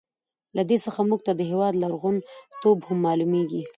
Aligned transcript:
له 0.57 0.63
دې 0.69 0.77
څخه 0.85 0.99
موږ 1.09 1.19
ته 1.27 1.31
د 1.35 1.41
هېواد 1.51 1.73
لرغون 1.83 2.15
توب 2.61 2.77
هم 2.87 2.97
معلوميږي. 3.05 3.61